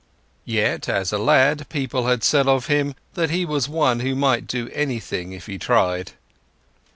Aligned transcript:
Yet 0.49 0.89
as 0.89 1.13
a 1.13 1.19
lad 1.19 1.69
people 1.69 2.07
had 2.07 2.23
said 2.23 2.47
of 2.47 2.65
him 2.65 2.95
that 3.13 3.29
he 3.29 3.45
was 3.45 3.69
one 3.69 3.99
who 3.99 4.15
might 4.15 4.47
do 4.47 4.67
anything 4.73 5.31
if 5.31 5.45
he 5.45 5.59
tried. 5.59 6.13